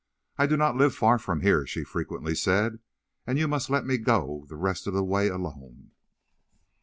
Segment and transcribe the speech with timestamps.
[0.35, 2.79] "I do not live far from here," she frequently said,
[3.27, 5.91] "and you must let me go the rest of the way alone."